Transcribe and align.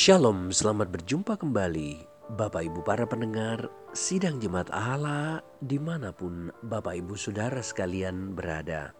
Shalom, 0.00 0.48
selamat 0.48 0.96
berjumpa 0.96 1.36
kembali 1.36 2.08
Bapak 2.32 2.72
Ibu 2.72 2.80
para 2.80 3.04
pendengar 3.04 3.68
Sidang 3.92 4.40
Jemaat 4.40 4.72
Allah 4.72 5.44
di 5.60 5.76
mana 5.76 6.08
pun 6.08 6.48
Bapak 6.64 7.04
Ibu 7.04 7.20
Saudara 7.20 7.60
sekalian 7.60 8.32
berada. 8.32 8.96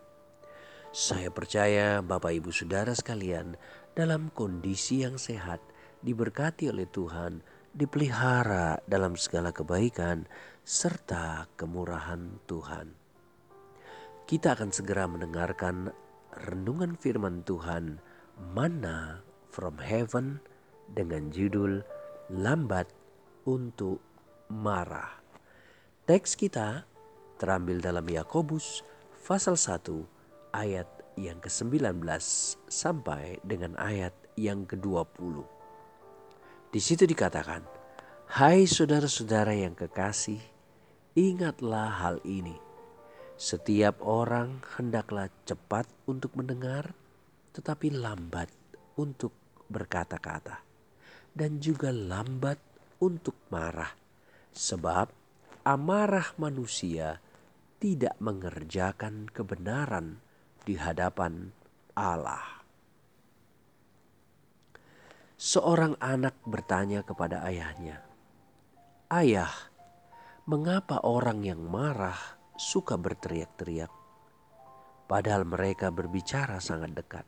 Saya 0.92 1.32
percaya 1.32 2.04
Bapak 2.04 2.36
Ibu 2.36 2.53
Saudara 2.53 2.92
sekalian 2.92 3.56
dalam 3.96 4.28
kondisi 4.36 5.00
yang 5.00 5.17
sehat, 5.17 5.64
diberkati 6.04 6.68
oleh 6.68 6.85
Tuhan, 6.85 7.40
dipelihara 7.72 8.85
dalam 8.85 9.17
segala 9.17 9.56
kebaikan, 9.56 10.28
serta 10.69 11.48
kemurahan 11.56 12.44
Tuhan. 12.44 12.92
Kita 14.28 14.53
akan 14.53 14.69
segera 14.69 15.08
mendengarkan 15.08 15.96
renungan 16.45 16.92
firman 16.92 17.40
Tuhan, 17.48 17.96
Mana 18.52 19.24
from 19.48 19.80
Heaven, 19.80 20.45
dengan 20.94 21.30
judul 21.30 21.82
Lambat 22.30 22.86
untuk 23.46 23.98
Marah. 24.50 25.18
Teks 26.06 26.34
kita 26.34 26.86
terambil 27.38 27.78
dalam 27.78 28.06
Yakobus 28.06 28.82
pasal 29.30 29.54
1 29.54 30.54
ayat 30.54 30.86
yang 31.14 31.38
ke-19 31.38 32.02
sampai 32.66 33.38
dengan 33.46 33.78
ayat 33.78 34.10
yang 34.34 34.66
ke-20. 34.66 35.46
Di 36.70 36.80
situ 36.82 37.06
dikatakan, 37.06 37.62
Hai 38.30 38.66
saudara-saudara 38.66 39.54
yang 39.54 39.74
kekasih, 39.74 40.38
ingatlah 41.18 41.90
hal 41.98 42.22
ini. 42.22 42.54
Setiap 43.34 44.02
orang 44.06 44.62
hendaklah 44.78 45.30
cepat 45.46 45.86
untuk 46.06 46.34
mendengar, 46.38 46.95
tetapi 47.54 47.90
lambat 47.90 48.50
untuk 48.95 49.34
berkata-kata 49.66 50.70
dan 51.34 51.62
juga 51.62 51.95
lambat 51.95 52.59
untuk 53.00 53.36
marah, 53.48 53.95
sebab 54.52 55.09
amarah 55.64 56.34
manusia 56.37 57.22
tidak 57.80 58.16
mengerjakan 58.20 59.30
kebenaran 59.32 60.20
di 60.68 60.76
hadapan 60.76 61.48
Allah. 61.96 62.60
Seorang 65.41 65.97
anak 66.05 66.37
bertanya 66.45 67.00
kepada 67.00 67.41
ayahnya, 67.48 68.05
"Ayah, 69.09 69.48
mengapa 70.44 71.00
orang 71.00 71.41
yang 71.41 71.65
marah 71.65 72.37
suka 72.61 73.00
berteriak-teriak, 73.00 73.89
padahal 75.09 75.48
mereka 75.48 75.89
berbicara 75.89 76.61
sangat 76.61 76.92
dekat?" 76.92 77.25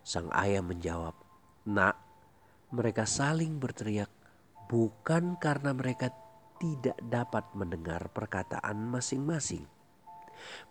Sang 0.00 0.32
ayah 0.32 0.64
menjawab, 0.64 1.12
"Nak, 1.68 1.96
mereka 2.74 3.06
saling 3.06 3.62
berteriak 3.62 4.10
bukan 4.66 5.38
karena 5.38 5.70
mereka 5.70 6.10
tidak 6.58 6.98
dapat 7.06 7.46
mendengar 7.54 8.10
perkataan 8.10 8.90
masing-masing, 8.90 9.62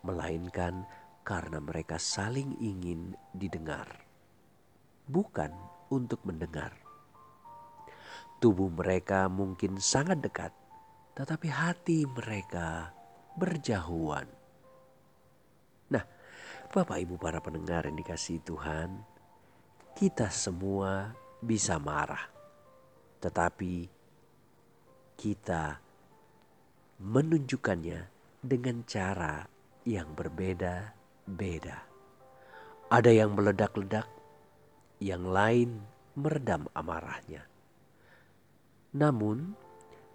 melainkan 0.04 0.84
karena 1.24 1.64
mereka 1.64 1.96
saling 1.96 2.60
ingin 2.60 3.16
didengar, 3.32 3.88
bukan 5.08 5.52
untuk 5.88 6.20
mendengar. 6.28 6.76
Tubuh 8.44 8.68
mereka 8.68 9.32
mungkin 9.32 9.80
sangat 9.80 10.20
dekat, 10.20 10.52
tetapi 11.16 11.48
hati 11.48 12.04
mereka 12.04 12.92
berjauhan. 13.40 14.28
Nah, 15.88 16.04
Bapak 16.68 17.00
Ibu 17.00 17.16
para 17.16 17.40
pendengar 17.40 17.88
yang 17.88 17.96
dikasih 17.96 18.44
Tuhan, 18.44 19.00
kita 19.96 20.28
semua 20.28 21.23
bisa 21.44 21.76
marah. 21.78 22.32
Tetapi 23.20 23.76
kita 25.20 25.78
menunjukkannya 27.04 28.02
dengan 28.40 28.84
cara 28.88 29.44
yang 29.84 30.16
berbeda-beda. 30.16 31.78
Ada 32.88 33.12
yang 33.12 33.36
meledak-ledak, 33.36 34.08
yang 35.04 35.28
lain 35.28 35.84
meredam 36.16 36.68
amarahnya. 36.72 37.44
Namun, 38.94 39.58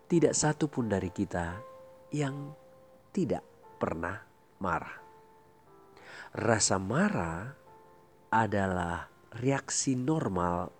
tidak 0.09 0.33
satu 0.33 0.71
pun 0.71 0.89
dari 0.89 1.11
kita 1.11 1.59
yang 2.15 2.55
tidak 3.13 3.43
pernah 3.77 4.17
marah. 4.63 4.97
Rasa 6.39 6.79
marah 6.79 7.51
adalah 8.31 9.09
reaksi 9.35 9.99
normal 9.99 10.78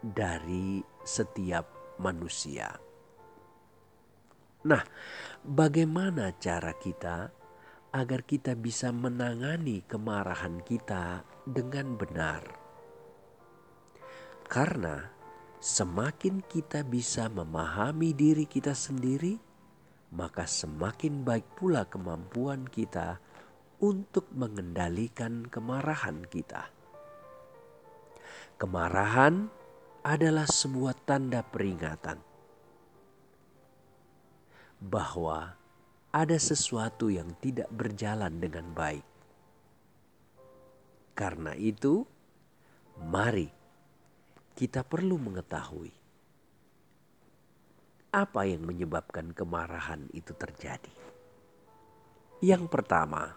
dari 0.00 0.80
setiap 1.04 1.96
manusia. 2.00 2.72
Nah, 4.60 4.84
bagaimana 5.40 6.36
cara 6.36 6.76
kita 6.76 7.32
agar 7.96 8.20
kita 8.28 8.52
bisa 8.56 8.92
menangani 8.92 9.80
kemarahan 9.88 10.60
kita 10.60 11.24
dengan 11.48 11.96
benar? 11.96 12.44
Karena 14.50 15.08
semakin 15.62 16.44
kita 16.44 16.84
bisa 16.84 17.32
memahami 17.32 18.12
diri 18.12 18.44
kita 18.44 18.76
sendiri, 18.76 19.40
maka 20.12 20.44
semakin 20.44 21.22
baik 21.24 21.46
pula 21.56 21.86
kemampuan 21.88 22.66
kita 22.68 23.16
untuk 23.80 24.28
mengendalikan 24.36 25.48
kemarahan 25.48 26.20
kita. 26.28 26.68
Kemarahan 28.60 29.48
adalah 30.00 30.48
sebuah 30.48 30.96
tanda 31.04 31.44
peringatan 31.44 32.16
bahwa 34.80 35.60
ada 36.10 36.38
sesuatu 36.40 37.12
yang 37.12 37.36
tidak 37.38 37.68
berjalan 37.68 38.40
dengan 38.40 38.72
baik. 38.72 39.04
Karena 41.12 41.52
itu, 41.52 42.00
mari 43.04 43.52
kita 44.56 44.80
perlu 44.80 45.20
mengetahui 45.20 45.92
apa 48.10 48.42
yang 48.42 48.66
menyebabkan 48.66 49.36
kemarahan 49.36 50.08
itu 50.16 50.32
terjadi. 50.34 50.90
Yang 52.40 52.72
pertama, 52.72 53.36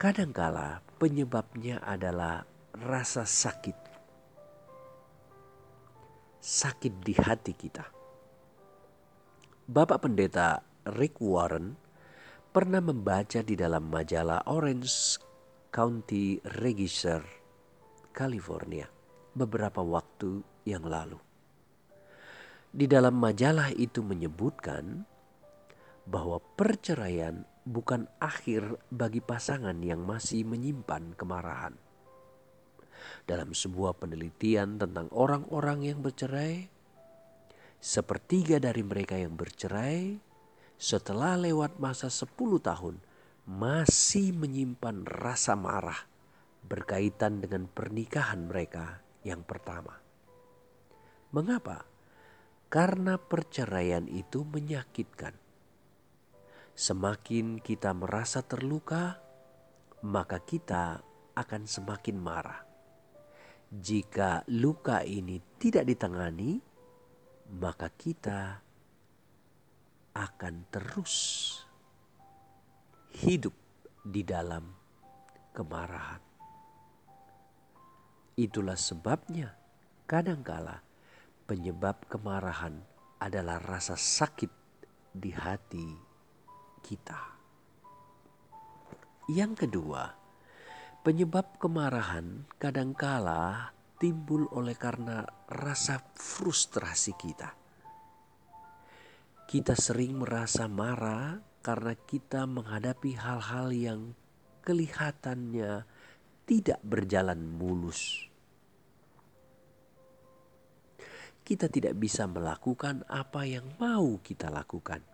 kadangkala 0.00 0.80
penyebabnya 0.96 1.78
adalah 1.84 2.48
rasa 2.72 3.22
sakit 3.22 3.85
sakit 6.46 7.02
di 7.02 7.10
hati 7.18 7.58
kita. 7.58 7.82
Bapak 9.66 10.06
Pendeta 10.06 10.62
Rick 10.94 11.18
Warren 11.18 11.74
pernah 12.54 12.78
membaca 12.78 13.42
di 13.42 13.58
dalam 13.58 13.90
majalah 13.90 14.46
Orange 14.46 15.18
County 15.74 16.38
Register, 16.62 17.18
California, 18.14 18.86
beberapa 19.34 19.82
waktu 19.82 20.38
yang 20.62 20.86
lalu. 20.86 21.18
Di 22.70 22.86
dalam 22.86 23.18
majalah 23.18 23.74
itu 23.74 24.06
menyebutkan 24.06 25.02
bahwa 26.06 26.38
perceraian 26.54 27.42
bukan 27.66 28.06
akhir 28.22 28.78
bagi 28.94 29.18
pasangan 29.18 29.82
yang 29.82 30.06
masih 30.06 30.46
menyimpan 30.46 31.18
kemarahan 31.18 31.74
dalam 33.24 33.54
sebuah 33.54 33.98
penelitian 33.98 34.80
tentang 34.80 35.10
orang-orang 35.12 35.90
yang 35.92 35.98
bercerai, 36.02 36.66
sepertiga 37.80 38.58
dari 38.58 38.82
mereka 38.82 39.14
yang 39.14 39.38
bercerai 39.38 40.18
setelah 40.76 41.40
lewat 41.40 41.80
masa 41.80 42.12
10 42.12 42.34
tahun 42.60 42.96
masih 43.46 44.34
menyimpan 44.34 45.06
rasa 45.06 45.54
marah 45.54 46.02
berkaitan 46.66 47.38
dengan 47.38 47.70
pernikahan 47.70 48.50
mereka 48.50 49.00
yang 49.22 49.46
pertama. 49.46 50.02
Mengapa? 51.30 51.86
Karena 52.66 53.14
perceraian 53.22 54.10
itu 54.10 54.42
menyakitkan. 54.42 55.38
Semakin 56.74 57.62
kita 57.62 57.94
merasa 57.94 58.42
terluka, 58.42 59.22
maka 60.02 60.42
kita 60.42 61.00
akan 61.38 61.62
semakin 61.70 62.18
marah. 62.18 62.65
Jika 63.66 64.46
luka 64.46 65.02
ini 65.02 65.42
tidak 65.58 65.90
ditangani, 65.90 66.62
maka 67.58 67.90
kita 67.90 68.62
akan 70.14 70.54
terus 70.70 71.14
hidup 73.20 73.52
di 74.06 74.22
dalam 74.22 74.70
kemarahan. 75.50 76.22
Itulah 78.36 78.76
sebabnya 78.76 79.56
kadangkala 80.04 80.84
penyebab 81.48 82.06
kemarahan 82.06 82.78
adalah 83.18 83.58
rasa 83.58 83.96
sakit 83.96 84.52
di 85.16 85.32
hati 85.32 85.88
kita. 86.84 87.18
Yang 89.26 89.66
kedua, 89.66 90.25
Penyebab 91.06 91.62
kemarahan 91.62 92.50
kadangkala 92.58 93.70
timbul 93.94 94.50
oleh 94.50 94.74
karena 94.74 95.22
rasa 95.46 96.02
frustrasi 96.02 97.14
kita. 97.14 97.54
Kita 99.46 99.78
sering 99.78 100.18
merasa 100.18 100.66
marah 100.66 101.38
karena 101.62 101.94
kita 101.94 102.50
menghadapi 102.50 103.14
hal-hal 103.22 103.70
yang 103.70 104.18
kelihatannya 104.66 105.86
tidak 106.42 106.82
berjalan 106.82 107.38
mulus. 107.54 108.26
Kita 111.46 111.70
tidak 111.70 111.94
bisa 112.02 112.26
melakukan 112.26 113.06
apa 113.06 113.46
yang 113.46 113.78
mau 113.78 114.18
kita 114.26 114.50
lakukan, 114.50 115.06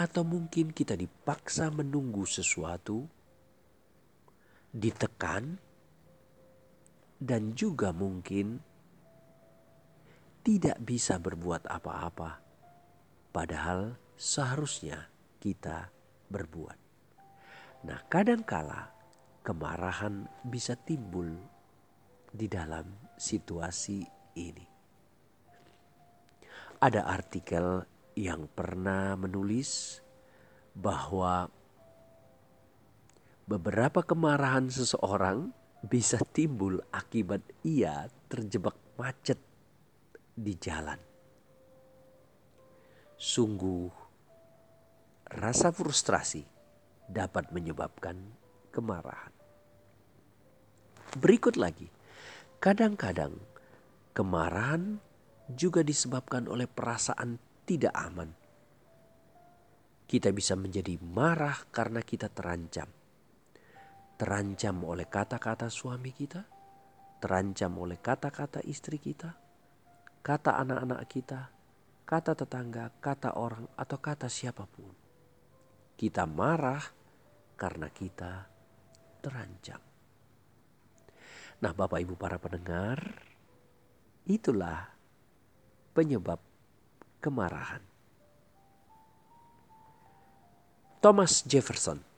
atau 0.00 0.24
mungkin 0.24 0.72
kita 0.72 0.96
dipaksa 0.96 1.68
menunggu 1.68 2.24
sesuatu, 2.24 3.19
ditekan, 4.70 5.58
dan 7.20 7.52
juga 7.52 7.92
mungkin 7.92 8.62
tidak 10.40 10.80
bisa 10.80 11.20
berbuat 11.20 11.68
apa-apa, 11.68 12.40
padahal 13.28 14.00
seharusnya 14.16 15.12
kita 15.36 15.92
berbuat. 16.32 16.78
Nah, 17.84 18.00
kadangkala 18.08 18.92
kemarahan 19.44 20.28
bisa 20.44 20.76
timbul 20.76 21.28
di 22.30 22.46
dalam 22.46 22.86
situasi 23.16 24.00
ini. 24.36 24.66
Ada 26.80 27.04
artikel 27.04 27.84
yang 28.16 28.48
pernah 28.48 29.12
menulis 29.16 30.00
bahwa 30.72 31.52
beberapa 33.50 34.06
kemarahan 34.06 34.70
seseorang 34.70 35.50
bisa 35.82 36.22
timbul 36.30 36.78
akibat 36.94 37.42
ia 37.66 38.06
terjebak 38.30 38.78
macet 38.94 39.42
di 40.38 40.54
jalan. 40.54 41.02
Sungguh 43.18 43.90
rasa 45.34 45.74
frustrasi 45.74 46.46
dapat 47.10 47.50
menyebabkan 47.50 48.14
kemarahan. 48.70 49.34
Berikut 51.18 51.58
lagi, 51.58 51.90
kadang-kadang 52.62 53.34
kemarahan 54.14 55.02
juga 55.50 55.82
disebabkan 55.82 56.46
oleh 56.46 56.70
perasaan 56.70 57.34
tidak 57.66 57.98
aman. 57.98 58.30
Kita 60.06 60.30
bisa 60.30 60.54
menjadi 60.54 61.02
marah 61.02 61.66
karena 61.74 61.98
kita 61.98 62.30
terancam. 62.30 62.99
Terancam 64.20 64.84
oleh 64.84 65.08
kata-kata 65.08 65.72
suami 65.72 66.12
kita, 66.12 66.44
terancam 67.24 67.72
oleh 67.80 67.96
kata-kata 67.96 68.60
istri 68.68 69.00
kita, 69.00 69.32
kata 70.20 70.60
anak-anak 70.60 71.08
kita, 71.08 71.48
kata 72.04 72.36
tetangga, 72.36 72.92
kata 73.00 73.32
orang, 73.40 73.64
atau 73.80 73.96
kata 73.96 74.28
siapa 74.28 74.68
pun. 74.68 74.92
Kita 75.96 76.28
marah 76.28 76.84
karena 77.56 77.88
kita 77.88 78.44
terancam. 79.24 79.80
Nah, 81.64 81.72
Bapak 81.72 82.04
Ibu 82.04 82.12
para 82.20 82.36
pendengar, 82.36 83.00
itulah 84.28 84.84
penyebab 85.96 86.44
kemarahan. 87.24 87.80
Thomas 91.00 91.40
Jefferson, 91.48 92.09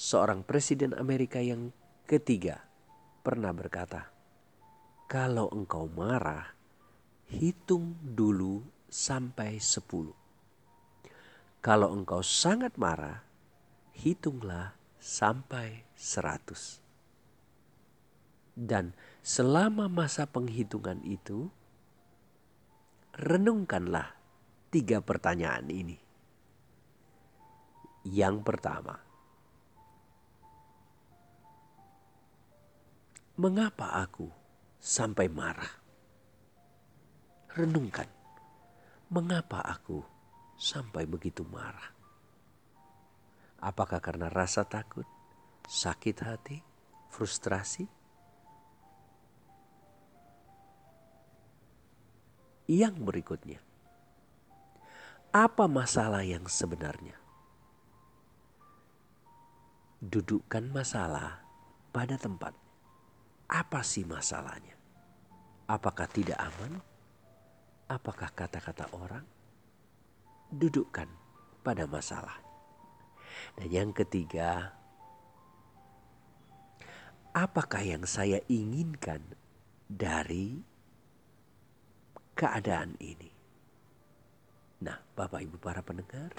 seorang 0.00 0.40
presiden 0.40 0.96
Amerika 0.96 1.44
yang 1.44 1.76
ketiga, 2.08 2.64
pernah 3.20 3.52
berkata, 3.52 4.08
"Kalau 5.04 5.52
engkau 5.52 5.92
marah, 5.92 6.56
hitung 7.28 8.00
dulu 8.00 8.64
sampai 8.88 9.60
sepuluh. 9.60 10.16
Kalau 11.60 11.92
engkau 11.92 12.24
sangat 12.24 12.80
marah, 12.80 13.20
hitunglah 13.92 14.72
sampai 14.96 15.84
seratus. 15.92 16.80
Dan 18.56 18.96
selama 19.20 19.92
masa 19.92 20.24
penghitungan 20.24 21.04
itu, 21.04 21.52
renungkanlah 23.20 24.16
tiga 24.72 25.04
pertanyaan 25.04 25.68
ini. 25.68 26.00
Yang 28.08 28.40
pertama, 28.40 29.09
mengapa 33.40 34.04
aku 34.04 34.28
sampai 34.76 35.32
marah? 35.32 35.72
Renungkan, 37.56 38.04
mengapa 39.08 39.64
aku 39.64 40.04
sampai 40.60 41.08
begitu 41.08 41.40
marah? 41.48 41.88
Apakah 43.64 43.96
karena 44.04 44.28
rasa 44.28 44.68
takut, 44.68 45.08
sakit 45.64 46.16
hati, 46.20 46.60
frustrasi? 47.08 47.88
Yang 52.68 52.94
berikutnya, 53.00 53.60
apa 55.32 55.64
masalah 55.64 56.28
yang 56.28 56.44
sebenarnya? 56.44 57.16
Dudukkan 60.04 60.68
masalah 60.68 61.40
pada 61.88 62.20
tempat. 62.20 62.69
Apa 63.50 63.82
sih 63.82 64.06
masalahnya? 64.06 64.78
Apakah 65.66 66.06
tidak 66.06 66.38
aman? 66.38 66.78
Apakah 67.90 68.30
kata-kata 68.30 68.86
orang? 68.94 69.26
dudukkan 70.50 71.06
pada 71.62 71.86
masalah. 71.86 72.38
Dan 73.54 73.70
yang 73.70 73.90
ketiga, 73.94 74.74
apakah 77.30 77.80
yang 77.80 78.04
saya 78.04 78.42
inginkan 78.50 79.22
dari 79.86 80.60
keadaan 82.34 82.98
ini? 82.98 83.30
Nah, 84.82 84.98
Bapak 85.14 85.40
Ibu 85.44 85.56
para 85.60 85.84
pendengar, 85.84 86.34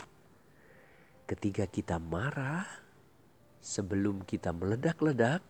ketika 1.26 1.66
kita 1.70 1.98
marah, 2.02 2.68
sebelum 3.62 4.26
kita 4.26 4.52
meledak-ledak, 4.52 5.46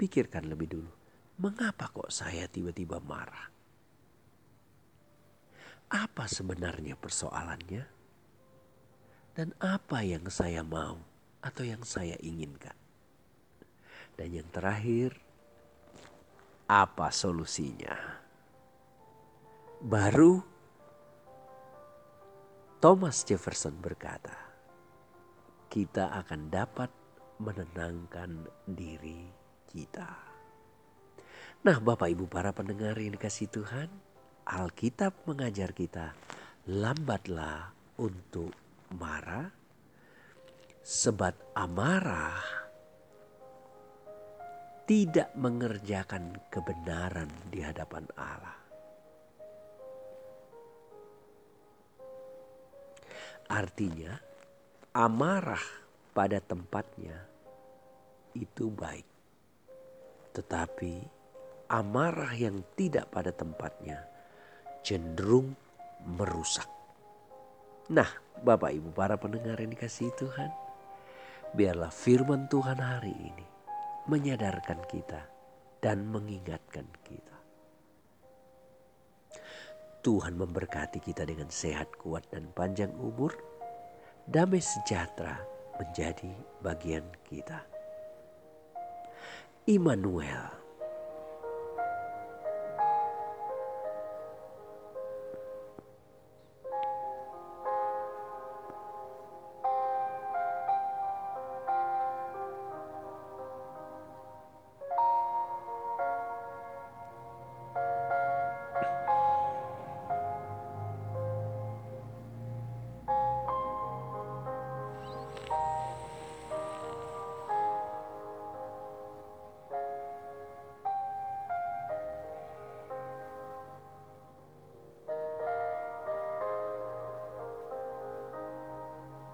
pikirkan 0.00 0.48
lebih 0.48 0.80
dulu, 0.80 0.92
mengapa 1.36 1.92
kok 1.92 2.08
saya 2.08 2.48
tiba-tiba 2.48 2.96
marah? 3.04 3.60
apa 5.90 6.30
sebenarnya 6.30 6.94
persoalannya 6.94 7.82
dan 9.34 9.50
apa 9.58 10.06
yang 10.06 10.22
saya 10.30 10.62
mau 10.62 11.02
atau 11.42 11.66
yang 11.66 11.82
saya 11.82 12.14
inginkan. 12.22 12.78
Dan 14.14 14.36
yang 14.36 14.48
terakhir, 14.54 15.16
apa 16.70 17.08
solusinya? 17.10 18.20
Baru 19.80 20.44
Thomas 22.78 23.24
Jefferson 23.24 23.80
berkata, 23.80 24.36
kita 25.72 26.12
akan 26.20 26.52
dapat 26.52 26.92
menenangkan 27.40 28.44
diri 28.68 29.39
kita. 29.70 30.10
Nah, 31.62 31.78
Bapak 31.78 32.10
Ibu 32.10 32.26
para 32.26 32.50
pendengar 32.50 32.98
yang 32.98 33.14
dikasih 33.14 33.48
Tuhan, 33.48 33.88
Alkitab 34.44 35.28
mengajar 35.30 35.70
kita, 35.70 36.12
lambatlah 36.66 37.70
untuk 38.00 38.50
marah, 38.96 39.52
sebat 40.82 41.36
amarah 41.54 42.60
tidak 44.90 45.30
mengerjakan 45.38 46.34
kebenaran 46.50 47.30
di 47.46 47.62
hadapan 47.62 48.10
Allah. 48.18 48.58
Artinya, 53.46 54.18
amarah 54.90 55.62
pada 56.10 56.42
tempatnya 56.42 57.22
itu 58.34 58.66
baik, 58.66 59.06
tetapi 60.34 61.04
amarah 61.70 62.34
yang 62.34 62.62
tidak 62.74 63.10
pada 63.14 63.30
tempatnya 63.30 64.02
cenderung 64.82 65.54
merusak. 66.06 66.66
Nah, 67.90 68.08
Bapak 68.40 68.72
Ibu 68.72 68.90
para 68.94 69.18
pendengar 69.18 69.60
yang 69.60 69.74
dikasih 69.74 70.14
Tuhan, 70.16 70.50
biarlah 71.52 71.90
firman 71.90 72.46
Tuhan 72.46 72.78
hari 72.78 73.12
ini 73.12 73.46
menyadarkan 74.06 74.86
kita 74.88 75.20
dan 75.82 76.06
mengingatkan 76.08 76.86
kita. 77.04 77.36
Tuhan 80.00 80.32
memberkati 80.40 80.96
kita 80.96 81.28
dengan 81.28 81.52
sehat, 81.52 81.92
kuat, 82.00 82.24
dan 82.32 82.48
panjang 82.56 82.88
umur. 82.96 83.36
Damai 84.24 84.64
sejahtera 84.64 85.36
menjadi 85.76 86.32
bagian 86.64 87.04
kita. 87.28 87.69
Immanuel 89.70 90.59